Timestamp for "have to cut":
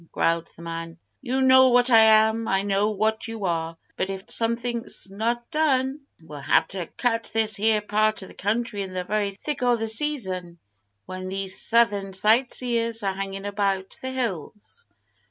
6.39-7.29